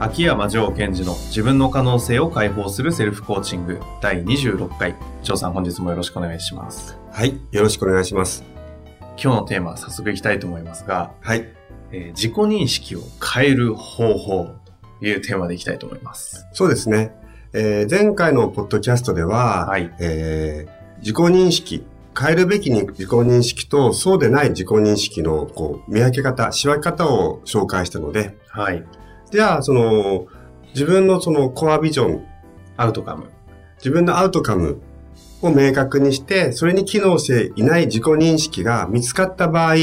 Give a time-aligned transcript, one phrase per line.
[0.00, 4.94] 秋山城賢治の自分の可能性を解放するセルフコーチング第26回。
[5.22, 6.98] 城さん、本日もよろしくお願いします。
[7.10, 7.40] はい。
[7.52, 8.44] よろしくお願いします。
[9.16, 11.48] 今日のテーマ、早速いきたいと思いますが、はい。
[11.92, 14.50] えー自己認識を変える方法
[15.00, 16.46] というテーマでいきたいと思います。
[16.52, 17.12] そうですね。
[17.52, 21.84] えー前回のポッドキャストでは、はいえー自己認識、
[22.18, 28.84] 変えるべきに自己認識とそうでない自己認識のこう見分け方、仕分け方を紹介したので、はい。
[29.34, 30.28] じゃあ、その、
[30.74, 32.24] 自分のそのコアビジョン、
[32.76, 33.30] アウトカム。
[33.78, 34.80] 自分のアウトカム
[35.42, 39.74] を明確にして、それに機能していない自己認識が見つかった場合、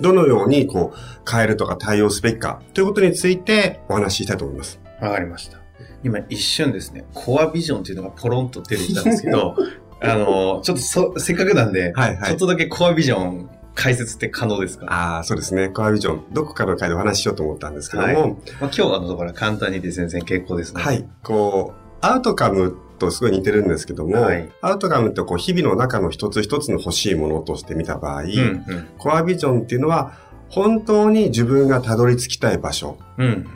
[0.00, 4.78] どのようにこう変えるとか対応すべきかということについてお話ししたいと思います。
[5.00, 5.58] わかりました。
[6.04, 9.56] 今一瞬ですね、コアビジョンっていうのがポロンと出てきたんですけど、
[10.00, 14.86] あの、ちょっとそ、せっかくなんで、はいはいちょっとだけコアビジョン解説って可能ですか？
[14.86, 15.68] ああ、そうですね。
[15.68, 16.24] コアビジョン。
[16.32, 20.82] どこかの回でお話ししようと思ったんですけども、はいまあ、今日はのところは簡単にで全然結構ですね。
[20.82, 21.08] はい。
[21.22, 28.64] こう、アウトカムとすごい似てるんですけども、はいアウトカムってこう日々の中の一つ一つの欲しいものとして見た場合、うん、うん。
[28.98, 30.12] コアビジョンっていうのは、
[30.48, 33.46] 本当に自分がたどり着きたい場所、うん。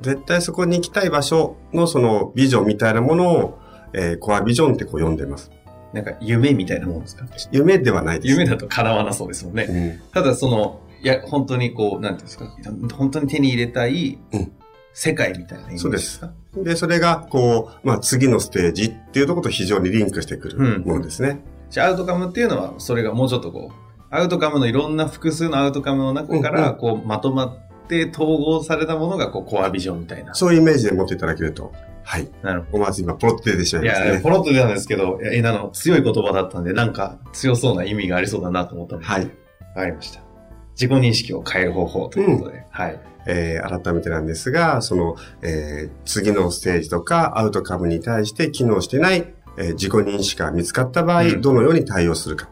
[0.00, 3.58] 絶対そこに行きたい場所のそのビジョンみたいなものを、
[3.92, 5.50] えーコアビジョンってこう呼んでます。
[5.92, 7.26] なんか夢みたいなもんですか？
[7.50, 8.32] 夢ではないです。
[8.32, 9.64] 夢だと叶わなそうですもんね。
[9.68, 10.12] うん。
[10.12, 12.56] ただその、いや、本当にこう、なんていうんですか、
[12.96, 14.52] 本当に手に入れたいうん。
[14.94, 16.32] 世界みたいなイメージですか？
[16.54, 20.72] で、それが、こう、まあ、次のステージっていうところと非常にリンクしてくうん。
[20.74, 21.40] るものですね。
[21.70, 30.34] じゃあアウトカムっていうのは、それがもうちょっとこう、アウトカムのいろんな複数のアウトカムの中から、こう、まとまって統合されたものが、こう、コアビジョンみたいな。
[30.34, 31.72] そういうイメージで持っていただけると。
[32.04, 32.28] はい。
[32.42, 32.76] なるほど。
[32.78, 34.20] 思わず今、ポロッと出てしまいいや、ましたね。
[34.20, 39.26] ポロッと出たんですけど、いや、えなの、強い言葉だったんで、なんか強そうな意味がありそうだなと思ったので、わはい。
[39.74, 40.20] かりました。
[40.74, 43.00] 自己認識を変える方法ということで、はい。
[43.26, 52.48] えー改めてなんですが、その、えー次のステージとかアウトカムに対して機能してない、えー自己認識が見つかった場合、うんどのように対応するか。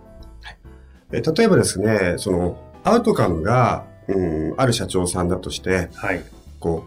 [1.13, 6.25] えー例えばですね、その、アウトカムが、うん、ある社長さんだとして、はい。
[6.59, 6.85] こ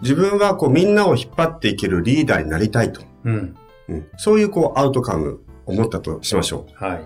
[0.00, 3.02] う、自分はこうみんなを引っ張っていけるリーダーになりたいと。
[3.24, 3.56] うん。
[3.88, 7.00] うん、そういうこうアウトカムを持ったとしましょはい。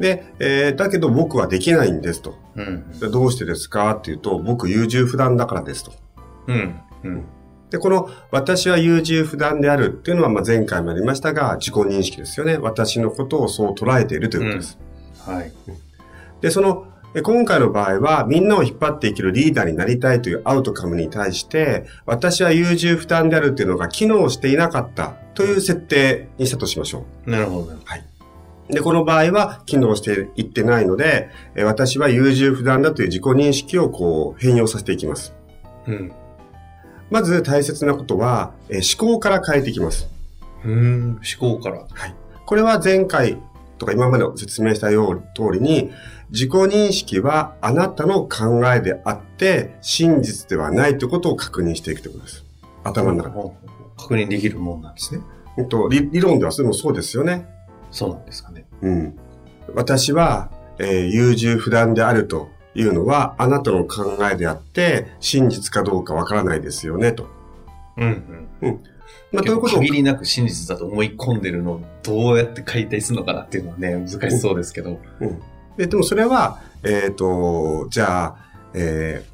[0.00, 0.02] う。
[0.02, 2.38] で、えーだけど僕はできないんですと。
[2.56, 2.90] うん。
[2.98, 5.92] でどうしてですかっていうと、僕優柔不断だからですと。
[6.46, 6.80] うん。
[7.04, 7.24] うん。
[7.70, 12.58] で、この私は優柔不断であるっていうのはまあ前回もありましたが、自己認識ですよね。
[12.58, 14.78] 私のことをそう捉えているということです。
[15.24, 15.52] はい。
[16.40, 27.72] で、その、え今回の場合は、みんなを引っ張っていけるリーダーになりたいというアウトカムに対して、私は優柔不断であるっていうのが機能していなかったという設定にしたとしましょなるほど。
[27.72, 28.72] う。
[28.72, 35.34] で、この場合は機能していってないので、え私は優柔不断だという自己認識をこう変容させていきます。
[35.88, 36.12] うん。
[37.10, 40.08] まず大切なことは、え思考から変えていきます。
[40.64, 41.20] うん。
[41.40, 41.86] 思考から。
[42.46, 43.38] これは前回
[43.78, 45.90] とか今まで説明したよう通りに、
[46.30, 52.44] 自己認識はあなたの考えであって、真実ではないということを確認していくということです。
[52.84, 53.50] 頭の中で。
[53.96, 55.20] 確認できるもんなんですね。
[55.56, 57.46] うんと理理論ではそれもそうですよね。
[57.90, 58.66] そうなんですかね。
[58.82, 59.18] うん。
[59.74, 67.26] 私は、えー優柔不断であるというのはあなたの考えであって、真実かどうかわからないですよね、と。
[67.96, 68.80] うんうん。
[69.32, 74.98] まあ、ということを限りなく真実だと思い込んでるのをどうやって解体するのかなっていうのはね、難しそうですけど。
[75.20, 75.42] うん。
[75.80, 78.36] で、でもそれは、えっ、と、じゃあ、
[78.74, 79.30] えー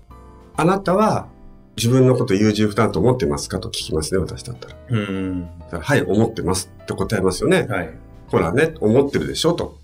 [0.58, 1.28] あなたは
[1.76, 3.60] 自分のこと優柔不断と思ってますか？
[3.60, 4.76] と聞きますね、私だったら。
[4.88, 5.48] うん。
[5.70, 7.66] はい、思ってますって答えますよね。
[7.68, 7.90] はい。
[8.28, 9.52] ほらね、思ってるでしょ？
[9.52, 9.78] と。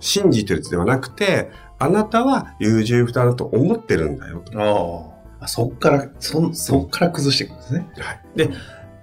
[0.00, 4.58] 信じてるではなくて、あなたは優柔不断だと思ってるんだよと。
[4.58, 5.44] ああ。
[5.44, 7.86] あそっから、そ、そっから崩していくんですね。
[7.98, 8.20] はい。
[8.34, 8.50] で、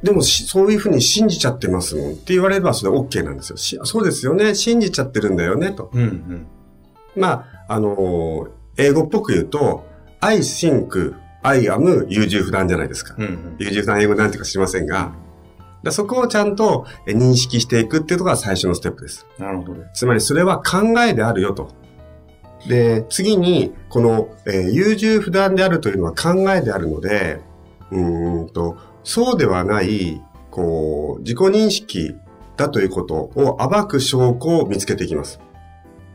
[0.02, 3.58] でもし、そういうふうに信じちゃってますもんって言われればそれ OK なんですよ。
[3.58, 4.56] しそうですよね。
[4.56, 5.92] 信じちゃってるんだよね、と。
[5.94, 6.48] うんうん。
[7.16, 9.84] まあ、あのー英語っぽく言うと、
[10.22, 11.14] I think
[11.44, 13.16] I am 優柔不断じゃないですか。
[13.18, 13.56] うんうん。
[13.60, 15.14] 優柔不断英語なんていうか知りませんが、
[15.84, 19.28] だそこをちゃんとえ認識していくっていうのが最初のステップです。
[19.38, 19.76] なるほど。
[19.94, 21.70] つまりそれは考えであるよと。
[22.68, 27.40] で、次に、この、えー優柔不断であるというのは考えであるので、
[27.92, 32.16] うーんと、そうではない、こう、自己認識
[32.58, 35.40] だということを暴く証拠を見つけていきます。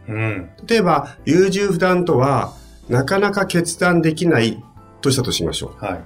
[0.09, 0.51] うん。
[0.67, 2.53] 例えば、優柔不断とは、
[2.89, 4.63] なかなか決断できない
[5.01, 5.85] としたとしましょう。
[5.85, 6.05] はい。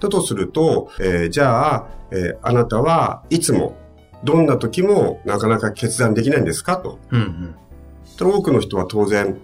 [0.00, 3.76] だとすると、えーじゃあ、えーあなたはいつも、
[4.24, 6.76] どんな時もなかなか決断できないんですか？
[6.76, 6.98] と。
[7.10, 7.54] うんうん。
[8.32, 9.40] 多くの人は当然、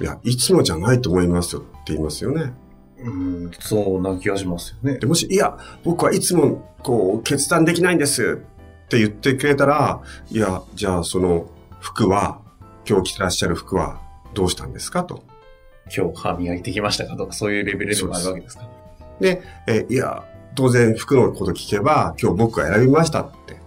[0.00, 2.52] いや、いつもじゃないと思いますよって言いますよね。
[3.00, 5.06] うん、そうな気がしますよねで。
[5.06, 8.40] もし、いや、僕はいつも、こう、決断できないんです
[8.84, 10.00] って言ってくれたら、
[10.30, 11.46] いや、じゃあその
[11.78, 12.40] 服は、
[12.88, 14.00] 今日着てらっしゃる服は
[14.34, 15.04] どうしたんですか？
[15.04, 15.22] と。
[15.94, 17.16] 今日歯磨いてきましたか？
[17.16, 18.68] とか、そういうレベルでもあるわけですか？
[19.20, 20.24] で、えーいや、
[20.54, 23.60] 当然服のこと聞けば、今日僕が選びましたって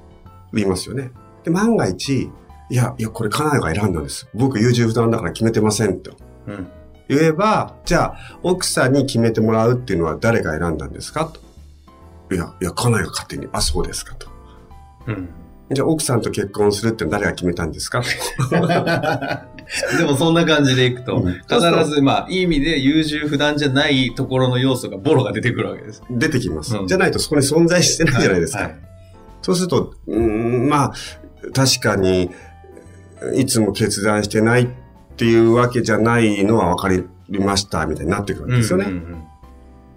[0.53, 1.11] 言いますよね。
[1.43, 2.23] で、万が一、
[2.69, 4.27] いや、いや、これ家内が選んだんです。
[4.33, 6.15] 僕優柔不断だから決めてませんと
[6.47, 6.67] うん。
[7.09, 11.25] 言えば、じゃあ、奥さんに決めてもらうっていうのは誰が選んだんですか？
[11.25, 11.39] と。
[12.33, 14.27] いや、いや、家内が勝手に、あ、そうですかと。
[15.07, 15.29] うん。
[15.73, 18.01] じゃあ、奥さんと結婚するって誰が決めたんですか？
[18.01, 18.07] と。
[19.97, 26.03] でもそんな感じでいくと、うん必ず、まあ、いい意味で優柔不断じゃないところの要素がボロが出てくるわけです。
[26.09, 26.75] 出てきます。
[26.75, 28.63] うんじゃないとそこに存在してないじゃないですか。
[28.63, 28.75] はい。
[29.41, 30.19] そうすると、うー
[30.65, 30.93] ん、まあ、
[31.53, 32.29] 確かに、
[33.35, 34.67] いつも決断してないっ
[35.15, 36.89] ていうわけじゃないのは分か
[37.29, 38.85] りました、みたいになってくるわけですよね。
[38.85, 39.23] うんうん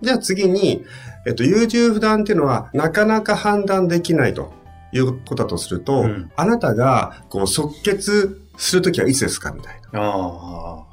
[0.02, 0.84] じゃあ次に、
[1.26, 4.52] えっと、優柔不断っていうのは、なかなか判断できないと
[4.94, 10.84] いうことだとすると、うんあなたが、こう、即決するときはいつですかみたいうんあな。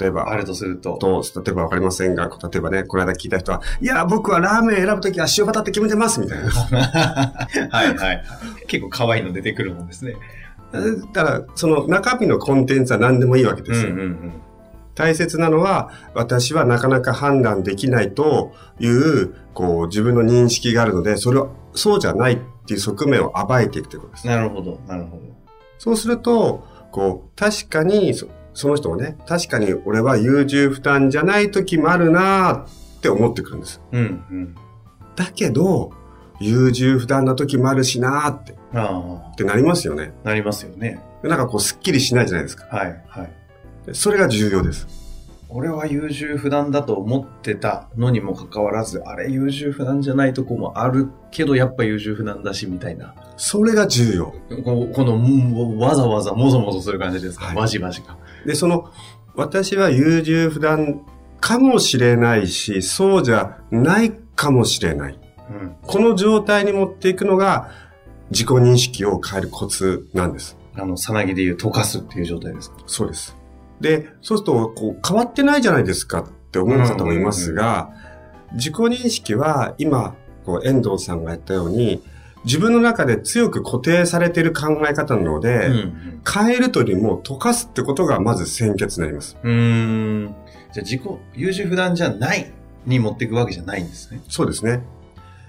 [0.00, 0.96] 例えば、あ、あるとすると。
[0.96, 6.50] と、例えばわかりませんが、例えばね、この間聞いた人は、いや、僕はラーメン選ぶときは塩バタって決めてます、みたいな。
[6.50, 8.24] はいはい。
[8.66, 10.16] 結構可愛いの出てくるもんですね。
[11.12, 13.90] だから、その中身のコンテンツは何でもいいわけですよ。
[13.90, 14.32] うんうん
[14.94, 24.26] 大切なのは、私はなかなか判断できないという、こう、自分の認識があるので、それを、そうじゃないっていう側面を暴いていくということです。
[24.26, 25.22] なるほど、なるほど。
[25.78, 32.66] そうすると、こう、確かに、そその人もね、確かに俺は優柔不断じゃない時もあるな
[32.98, 33.80] って思ってくるんです。
[33.92, 34.54] うんうん。
[35.16, 35.92] だけど、
[36.40, 40.12] 優柔不断な時もあるしなーって、っあてなりますよね。
[40.24, 41.00] あ、なりますよね。
[41.22, 42.66] でなんかこう、すっきりしないじゃないですか。
[42.76, 43.30] はいはい。
[43.92, 45.07] それが重要です。
[45.50, 53.14] 俺は優柔不断だと思ってたのにもかかわらず、あれ優柔不断じゃないとこもあるけど、やっぱ優柔不断だし、みたいな。
[53.38, 54.34] それが重要。
[54.62, 58.18] この、このもわざわざもぞもぞする感じですか、はいわじわじが。
[58.44, 58.90] で、その、
[59.34, 61.00] 私は優柔不断
[61.40, 65.18] かもしれないし、そうじゃないかもしれない。
[65.50, 65.76] うん。
[65.80, 67.70] この状態に持っていくのが、
[68.30, 70.58] 自己認識を変えるコツなんです。
[70.74, 72.76] あの、さなぎで言う溶かすっていう状態ですか？
[72.86, 73.34] そうです。
[73.80, 77.90] で、そうすると、こう、変わってないじゃないですかって思う方もいますが、
[78.54, 80.14] 自己認識は今、
[80.44, 82.02] こう、遠藤さんが言ったように、
[82.44, 89.38] 自分の中で強く固定されている考え方なので、うん変えるというよりも溶かすってことがまず先決になります。
[89.42, 90.34] うん。
[90.74, 91.02] じゃあ自己、
[91.34, 92.52] 優柔不断じゃない
[92.84, 94.20] に持っていくわけじゃないんですね。
[94.28, 94.82] そうですね。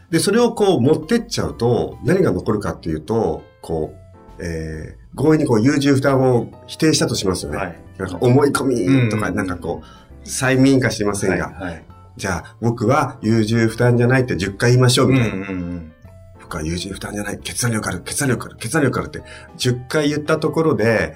[0.09, 7.57] で、それをこう持ってっちゃうと、何が残るかっていうと、こう、えー、強引にこう優柔不断を否定したとしますよね。
[7.57, 7.75] はい。
[7.97, 11.63] なんか思い込みとか、うんなんかこう、催眠化してませんが、はい。
[11.63, 11.85] はい。
[12.15, 15.37] じゃあ僕は優柔不断じゃないって10回言いましょううんうみたいな。
[15.37, 15.93] んうん。
[16.41, 19.21] 僕は優柔不断じゃない、決断力ある、決断力ある、決断力あるって
[19.57, 21.15] 10回言ったところで、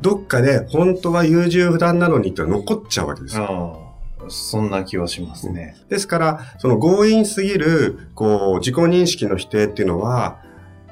[0.00, 3.84] どっかで本当は優柔不断なのにって残っちゃうわけですよ。
[4.28, 5.76] そんな気はしますね。
[5.88, 10.38] ですから、その強引すぎる、こう、自己認識の否定っていうのは、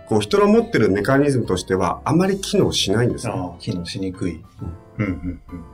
[0.08, 3.56] こう、人の持ってるメカニズムとしては、あまり機能しないんですよ。
[3.58, 4.42] 機能しにくい。
[4.98, 5.64] うんうんうん。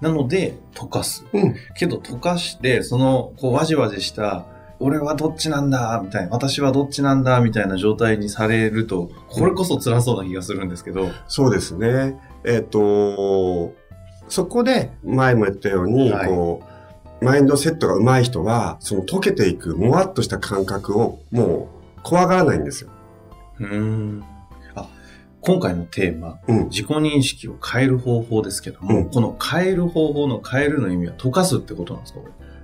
[0.00, 1.24] なので、溶かす。
[1.32, 1.54] うん。
[1.76, 4.46] けど溶かして、その、こう、わじわじした、
[4.80, 11.08] 俺はどっちなんだ、みたいな、私はどっちなんだ、みたいな状態にされると、これこそ辛そうな気がするんですけど。
[11.28, 12.18] そうですね。
[12.44, 13.74] えっ、と、
[14.28, 16.62] そこで、前も言ったように、はいこ
[17.20, 21.68] う、マインドセットが上手い人は、その溶けていく、もわっとした感覚を、も
[21.98, 22.90] う、怖がらないんですよ。
[23.62, 24.24] うーん。
[24.74, 24.88] あ、
[25.40, 26.64] 今回のテーマ、うん。
[26.68, 32.20] 自己認識を変える方法ですけども、うんこの変える方法の変えるの意味は溶かすってことなんですか？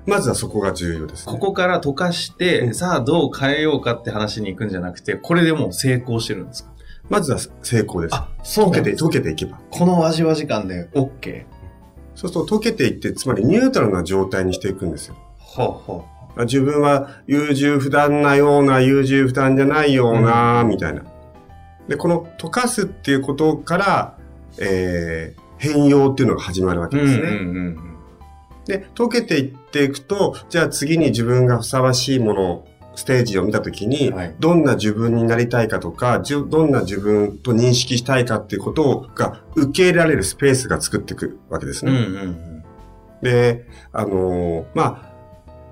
[0.07, 1.33] まずはそこが重要です、ね。
[1.33, 6.73] ここから溶かして、うんさあどう変えようかって話に行くんじゃなくて、これでもう成功してるんですか？
[7.09, 8.15] まずは成功です。
[8.15, 9.59] あ、そう溶けて、溶けていけば。
[9.71, 11.47] このわじわじ感で OK。
[12.15, 15.17] そうすると溶けていって、つまりニュートラルな状態にしていくんですよ。
[15.39, 21.03] ほうほうほ自分は優柔不断なような、優柔不断じゃないような、みたいな。
[21.89, 24.19] で、この溶かすっていうことから、
[24.59, 27.23] えー、変容っていうのが始まるわけですね。
[27.23, 27.31] うんう
[27.71, 27.95] ん
[28.67, 32.65] で、溶けていっていくと、じゃあ次に自分がふさわしいもの、
[32.97, 41.93] ステージを見たときに、はいどんな自分になりたいかとか、じゅどんな自分と認識したいかっていうことが受け入れられるスペースが作っていくわけですうん。
[41.93, 42.01] うね。
[42.01, 42.63] んうんうん。
[43.23, 45.08] で、あのーまあ、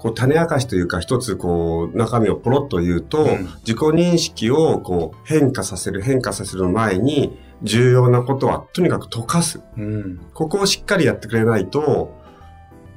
[0.06, 9.60] こう種明かしというか一つこう中身をポロッと言うと、うん自己認識をこう変化させる変化させる前に重要なことはとにかく溶かす。
[9.76, 10.20] うん。
[10.32, 12.14] ここをしっかりやってくれないと、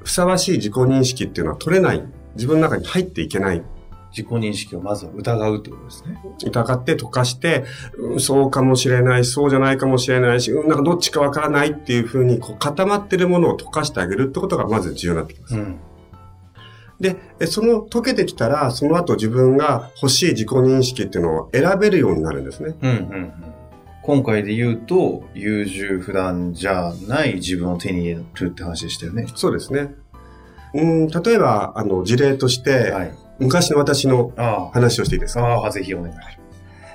[0.03, 2.03] ふさわしい自己認識っていうのは取れない。
[2.35, 3.63] 自分の中に入っていけない。
[4.11, 6.21] 自己認識をまずは疑うってことですね。
[6.45, 7.65] 疑って溶かして、
[7.97, 15.55] うんそうかもしれない、そうじゃないかもしれないし、うんなんかどっちかわからないっていうふうにこう固まってるものを溶かしてあげるってことがまず重要になってきます。
[15.55, 15.79] ん。
[16.99, 22.75] で、えその溶けてきたら、その後自分が欲しい自己認識っていうのを選べるようになるんですね。
[22.81, 23.33] うんうんうん。
[24.01, 29.27] 今回で言うと、優柔不断じゃない自分を手に入れるって話でしたよね。
[29.35, 29.93] そうですね。
[30.73, 33.13] うん、例えば、あの、事例として、はい。
[33.39, 35.41] 昔の私のあ話をしていいですか？
[35.45, 35.53] あ。
[35.63, 36.17] ああ、ぜひお願いし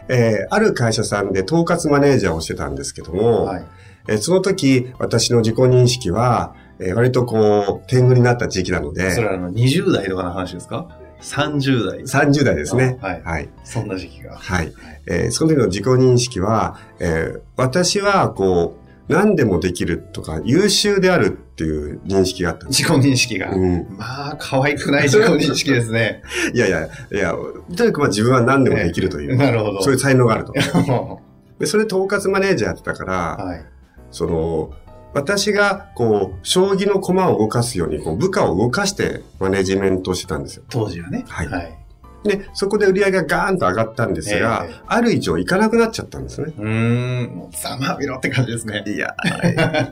[0.08, 3.22] えーある会社さんで統括マネージャーをしてたんですけどます。
[3.22, 3.64] も、はい。
[4.08, 6.54] えーその時、私の自己認識は、
[6.84, 10.88] えー割とこう、天狗になった時期なので、それはあの、20代とかの話ですか
[11.20, 11.98] ?30 代。
[12.00, 12.98] 30代ですね。
[13.00, 13.48] はいはい。
[13.64, 14.36] そんな時期が。
[14.36, 14.72] はい。
[15.06, 22.66] えーその時の自己認識は、えー私はこう、何でもできるとか、優秀であるっていう認識があった。
[22.68, 23.50] 自己認識が。
[23.54, 23.86] うん。
[23.98, 26.22] まあ、可愛くない自己認識ですね。
[26.54, 27.32] いやいや、いや、
[27.76, 29.82] とにかくまあ自分は何でもできるという、 なるほど。
[29.82, 30.52] そういう才能があると。
[30.52, 31.18] は
[31.60, 33.64] で、それ統括マネージャーやってたから、い。
[34.10, 34.70] その、
[35.14, 40.64] 私が、こう、将棋の駒を動かすように、こう、部下を動かしてマネジメントをしてたんですよ。
[40.68, 41.24] 当時はね。
[41.28, 41.78] はいはい。
[42.24, 46.52] で、そこで売り上げがガーンと上がったんですが、ええある以上いかなくなっちゃったんですね。
[46.58, 48.82] うーん、もうざまみろって感じですね。
[48.86, 49.14] いや、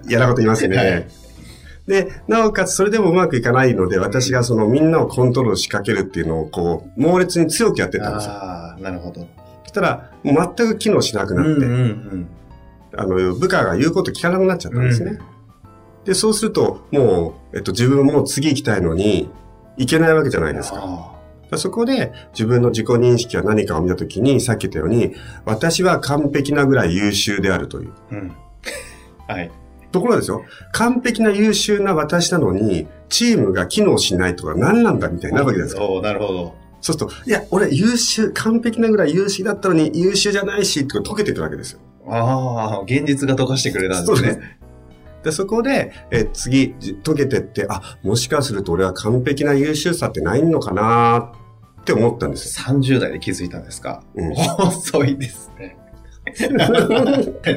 [0.09, 1.09] 嫌なこと言いますよはね
[1.87, 1.91] い。
[1.91, 8.33] で、なおかつそれでもうまくいかないので、私がそのみんなをコントロール仕掛けるっていうのをこう、猛烈に強くやってたんですよ。
[8.33, 9.21] ああ、なるほど。
[9.65, 12.29] そしたら、全く機能しなくなって、うんうん
[12.97, 15.19] あの、部下が言うこと聞かなくなっちゃったんですね。
[16.05, 19.31] で、そうすると、もう、えっと、自分も次行きたいのに、
[19.77, 20.53] 行けないわけじゃなうん。
[20.55, 21.13] いですか。
[21.51, 27.93] あそこで自分の自己認識は何かを見たときに、さっき言ったように、私は完璧なぐらい優秀であるという。
[28.11, 28.33] ーうん。
[29.29, 29.51] はい。
[29.91, 36.03] ところがですよ、完璧な優秀な私なのに、チームが機能しないとか何なんだみたいになるわけじゃないですか。
[36.03, 36.55] なるほど。
[36.81, 41.81] そうすると、いや、俺優秀、完璧なぐらい優秀だったのに優秀じゃないし、って溶けていくわけですよ。
[42.07, 44.59] ああ、現実が溶かしてくれたんですね。
[45.23, 51.33] で、そこで、え次、じ溶けてって、あ、もしかすると俺は完璧な優秀さってないのかな
[51.81, 52.75] って思ったんですよ。
[52.75, 55.77] 30代で気づいたんですか、うん遅いですね。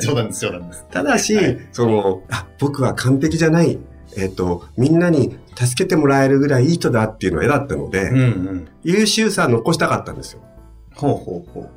[0.02, 0.86] 冗談です、冗談です。
[0.92, 3.80] ただし、はいその、あ、僕は完璧じゃない。
[4.18, 8.68] えっ、と、みんなに助けてもらえるぐらいいい人だっていうのが絵だったので、うんうん。
[8.84, 10.42] 優秀さは残したかったんですよ。
[10.96, 11.70] ほうほうほう。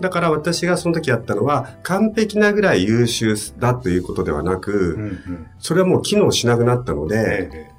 [0.00, 5.46] だから私がその時やったのは、完璧なぐらい優秀だということではなく、うんうん。
[5.58, 7.70] それはもう機能しなくなったので、え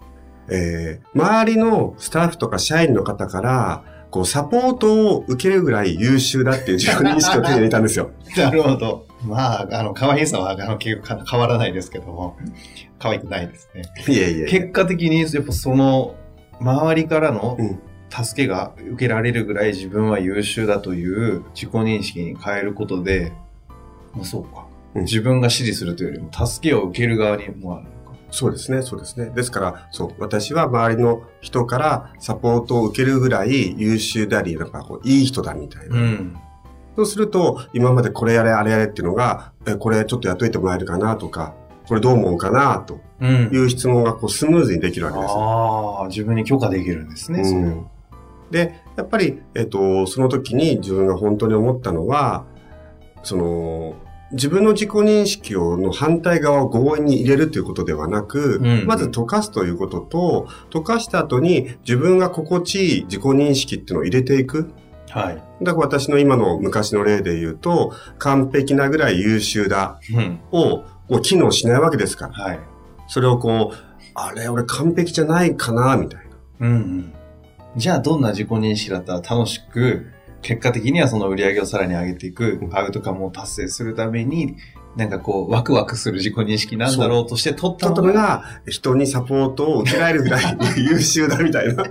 [0.51, 8.11] えー周りのスタッフとか社員の方から、こう、サポートを受けるぐらい優秀だっていう自分認識を手に入れたんですよ。
[8.35, 9.05] え なるほど。
[9.23, 12.37] まあ、あの、可愛さは、あの、結構変わらないですけども、
[12.97, 13.83] 可愛くないですね。
[14.07, 14.45] いえいえ。
[14.45, 16.15] 結果的に、やっぱその、
[16.59, 17.79] 周りからのうん
[18.09, 23.33] 助けが受けられるぐらい自分は優秀だという自己認識に変えることで、
[24.13, 24.65] まあそうか。
[24.95, 28.17] うん自分が支持するというよりも、助けを受ける側にもあるのか。
[28.31, 29.31] そうですね、そうですね。
[29.35, 35.95] ですから、そう、私は周りの人からサポートを受けるぐらい優秀であり、なんかこう、いい人だみたいな。
[35.95, 36.35] うん。
[36.95, 41.53] そうすると、今までこれやれ、あれやれっていうのが、え、これちょっとやっといてもらえるかなとか、
[41.87, 45.33] これどう思うかなとうんいう質問がこうスムーズにできるわけです。
[45.35, 47.85] ああ、自分に許可できるんですね、うん
[48.51, 52.45] で、やっぱり、えっと、その時に自分が本当に思ったのは、
[53.23, 53.95] その、
[54.31, 64.71] 自分の自己認識をの反対側を強引に入れるということではなく、うんまず溶かすということと、溶かした後に自分が心地いい自己認識っていうのを入れていく。
[65.09, 65.43] はい。
[65.63, 70.39] だから私の今の昔の例で言うと、完璧なぐらい優秀だうん。
[70.51, 72.33] を、もう機能しないわけですから。
[72.33, 72.59] はい。
[73.07, 73.77] それをこう、
[74.13, 76.21] あれ、俺完璧じゃないかな、みたい
[76.59, 76.67] な。
[76.67, 77.13] うんうん。
[77.75, 80.11] じゃあ、どんな自己認識だったら楽しく、
[80.41, 84.55] 結果的にはその売り上げをさらに上げていく、アウトカムを達成するために、
[84.95, 91.83] なんかこう、ワクワクする自己認識なんだろうとして取ったのが、が人にサポートを受けられるぐらい優秀だみたいな。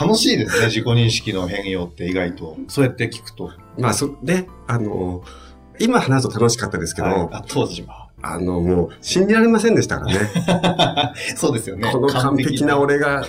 [0.00, 2.56] 楽しいですね、自己認識の変容って意外と。
[2.68, 3.52] そうやって聞くと。
[3.78, 5.22] まあ、そ、で、あの、
[5.78, 8.08] 今話すと楽しかったですけど、はいあ当時は。
[8.22, 11.14] あの、もう信じられませんでしたからね。
[11.36, 11.90] そうですよね。
[11.90, 13.24] この完璧な俺が、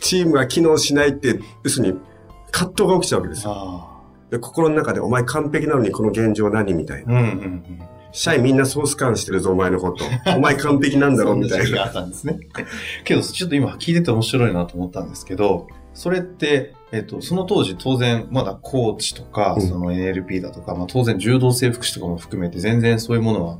[0.00, 1.98] チームが機能しないって、要するに、
[2.50, 3.52] 葛藤が起きちゃうわけですよ。
[3.54, 3.96] あ
[4.30, 7.16] で心の中で、お前完璧なのにこの現状何みたいな。
[7.16, 7.20] あ。
[7.20, 7.82] うんうんうん。
[8.12, 10.04] 社員みんなソース感してるぞ、お前のこと。
[10.34, 11.84] お前完璧なんだろ、みたいな。
[11.84, 12.38] あったんですね。
[13.04, 23.58] けど、ちょっと今聞いてて面白いなと思ったんですけど、それって、えっと、その当時当然、まだコーチとか、うんその NLP だとか、まあ当然柔道整復師とかも含めて全然そういうものは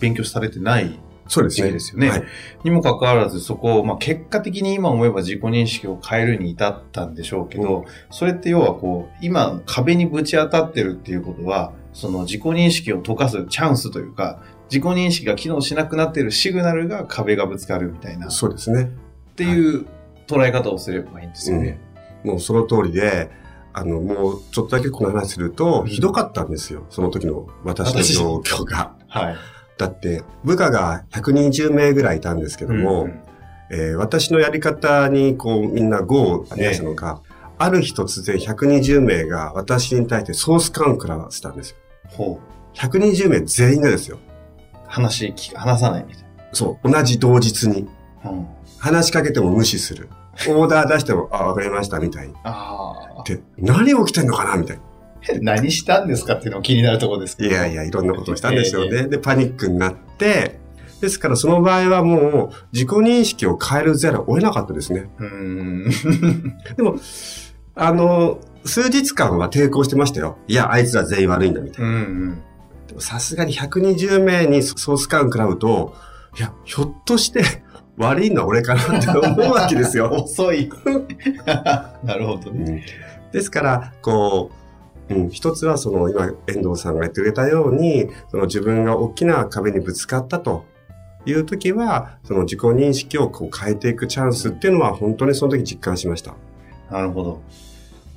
[0.00, 1.70] 勉強されてないそうですね。
[1.70, 2.08] ですよね。
[2.10, 2.24] はい。
[2.64, 18.90] にもかかわらず、そこを、まあ結果的に今思えば自己認識を変えるに至ったんでしょうけど、それって要はこう、今壁にぶち当たってるっていうことは、その自己認識を溶かすチャンスというか、自己認識が機能しなくなっているシグナルが壁がぶつかるみたいな、っそうですね。
[19.36, 19.86] ていう
[20.26, 21.78] 捉え方をすればいいんですよね。
[22.24, 23.30] もうその通りで、
[23.72, 26.86] あの、もうちょっとだけこの話すると、うんひどかったんですよ。
[26.90, 28.94] その時の私の状況が。
[29.08, 29.36] はい。
[29.78, 33.20] だって、部下が120名ぐらいいたんですけども、うん
[33.70, 37.20] えー私のやり方にこうみんな GO を出したのが、
[37.56, 41.76] ある日突然120名が私に対してソース感食らわせたんですよ。
[42.08, 42.76] ほう。
[42.76, 44.18] 120名全員がですよ。
[44.86, 47.88] 話話さないみたいそう、同じ同日に。
[48.22, 48.30] な。
[48.30, 48.46] うん。
[48.78, 50.08] 話しかけても無視する。
[50.48, 52.34] オーダー出しても、あ、わかりました、みたいに。
[52.44, 54.82] あで、何起きてんのかなみたいな。
[55.30, 55.38] あ。
[55.40, 57.50] 何したんですかっていうのも気になるところですけど。
[57.50, 59.08] いやいや、いろんなことをしたんですよえね。
[59.08, 60.60] で、パニックになって、
[61.00, 65.10] ですからその場合はもう自己認識を変えるざるを得なかったですね。
[65.18, 66.54] うーん。
[66.76, 66.96] でも、
[67.74, 70.38] あの、数日間は抵抗してましたよ。
[70.48, 71.90] いや、あいつら全員悪いんだ、みたいな。
[71.90, 72.42] うんうん。
[72.86, 75.94] でもさすがに120名にソース感食らうと、
[76.38, 77.42] いや、ひょっとして
[77.96, 80.10] 悪いのは俺かなって思うわけですよ。
[80.24, 80.70] 遅い。
[82.02, 82.84] なるほどね。
[83.32, 84.63] ですから、こう、
[85.10, 90.64] うん、一つはその今、遠藤さんが言ってくれたように、その自分が大きな壁にぶつかったと
[91.26, 96.34] いう時は、その自己認識をこう変えていくチャンスっていうのは本当にその時実感しました。
[96.90, 97.42] なるほど。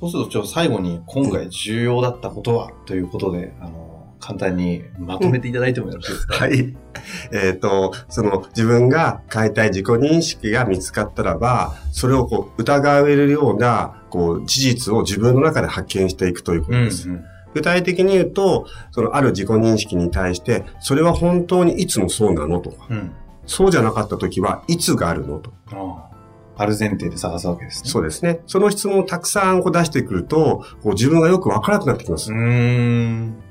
[0.00, 6.76] そうすると、最後に今回重要だったことはということで、あの、簡単にまとめていただいてもよろしいですか、はい。
[7.32, 17.08] えっ、と、その自分が変えたい自己認識が見つかったらば、それをこう疑えるような、こう、事実を自分の中で発見していくということうん、うです。
[17.08, 17.24] ん。
[17.54, 23.12] 具体的に言うと、そのある自己認識に対して、それは本当にいつもそうなのとか、うん。
[23.46, 25.52] そうじゃなかった時はいつがあるのと。
[25.72, 26.08] ああ。
[26.60, 27.90] ある前提で探すわけですね。
[27.90, 28.40] そうですね。
[28.46, 32.32] その質問をたくさんこう出してくると、こう自分がよくわからなくなってきます。
[32.32, 33.47] うーん。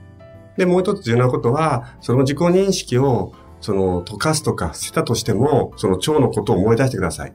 [0.58, 7.34] で、もう一つ重要なことは、その自己認識を、その、溶かすとか捨てたとしても、その腸のことを思い出してください。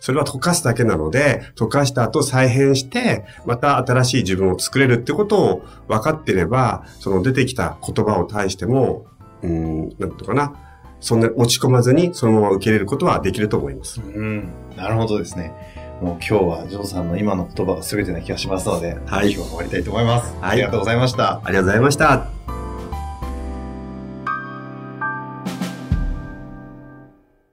[0.00, 9.06] それは溶かすだけなので、溶かした後再編して、また新しい自分を作れるってことを分かってれば、その出てきた言葉を対しても、
[9.42, 10.52] うーん、なんていうのかな。
[11.00, 14.00] そんな落ち込まずにそのまま受け入れることはできると思います。
[14.00, 14.48] うん。
[14.74, 15.52] なるほどですね。
[16.00, 20.34] もう今日はジョーさんの今の言葉が全てな気がしますので、はい今日は終わりたいと思います。
[20.40, 21.40] はいありがとうございました。
[21.44, 22.43] ありがとうございました。